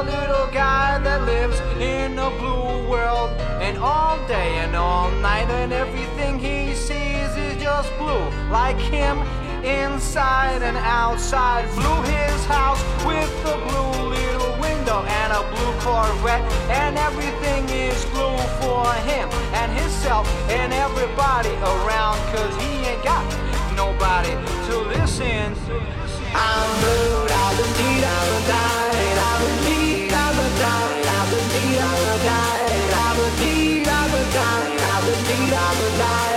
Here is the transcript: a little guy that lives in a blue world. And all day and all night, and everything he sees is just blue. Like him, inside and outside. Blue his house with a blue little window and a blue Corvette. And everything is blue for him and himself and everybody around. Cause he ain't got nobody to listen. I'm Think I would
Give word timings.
a 0.00 0.02
little 0.02 0.46
guy 0.46 0.98
that 0.98 1.24
lives 1.26 1.60
in 1.78 2.18
a 2.18 2.30
blue 2.40 2.88
world. 2.88 3.30
And 3.60 3.76
all 3.76 4.16
day 4.26 4.56
and 4.64 4.74
all 4.74 5.10
night, 5.20 5.48
and 5.50 5.72
everything 5.72 6.38
he 6.38 6.74
sees 6.74 7.30
is 7.36 7.62
just 7.62 7.90
blue. 7.98 8.24
Like 8.50 8.78
him, 8.78 9.18
inside 9.62 10.62
and 10.62 10.78
outside. 10.78 11.68
Blue 11.74 12.00
his 12.16 12.40
house 12.46 12.82
with 13.04 13.32
a 13.44 13.56
blue 13.68 14.08
little 14.16 14.54
window 14.66 15.04
and 15.20 15.30
a 15.40 15.42
blue 15.52 15.72
Corvette. 15.84 16.44
And 16.80 16.96
everything 16.96 17.68
is 17.68 18.00
blue 18.06 18.40
for 18.60 18.86
him 19.10 19.28
and 19.60 19.70
himself 19.78 20.26
and 20.48 20.72
everybody 20.72 21.54
around. 21.72 22.16
Cause 22.32 22.54
he 22.62 22.70
ain't 22.88 23.04
got 23.04 23.24
nobody 23.76 24.32
to 24.66 24.74
listen. 24.96 25.52
I'm 25.68 26.09
Think 35.30 35.52
I 35.52 35.80
would 35.80 36.29